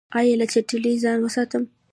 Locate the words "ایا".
0.17-0.33